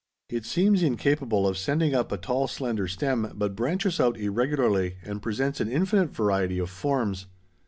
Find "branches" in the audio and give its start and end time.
3.55-3.99